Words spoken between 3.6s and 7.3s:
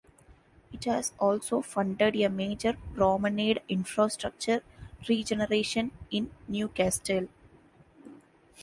infrastructure regeneration in Newcastle.